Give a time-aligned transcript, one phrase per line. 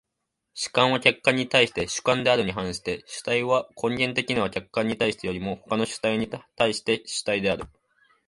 [0.55, 7.65] 主観は客観に対して主観であるに反して、主体は根源的には客観に対してよりも他の主体に対して主体である。